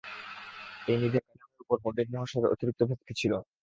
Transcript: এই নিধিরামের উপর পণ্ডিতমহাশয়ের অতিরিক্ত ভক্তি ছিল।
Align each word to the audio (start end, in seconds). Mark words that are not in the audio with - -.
এই 0.87 0.97
নিধিরামের 0.97 1.41
উপর 1.61 1.77
পণ্ডিতমহাশয়ের 1.83 2.51
অতিরিক্ত 2.53 2.81
ভক্তি 2.89 3.13
ছিল। 3.19 3.33